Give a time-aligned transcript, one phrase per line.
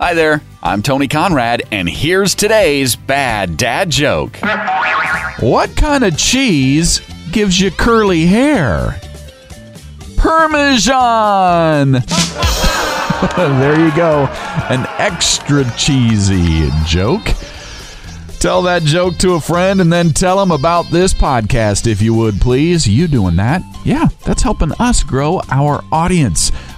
[0.00, 4.36] Hi there, I'm Tony Conrad, and here's today's bad dad joke.
[5.38, 9.00] What kind of cheese gives you curly hair?
[10.16, 11.92] Parmesan!
[13.36, 14.26] there you go.
[14.68, 17.26] An extra cheesy joke.
[18.40, 22.14] Tell that joke to a friend and then tell them about this podcast if you
[22.14, 22.84] would, please.
[22.88, 23.62] You doing that?
[23.84, 26.50] Yeah, that's helping us grow our audience.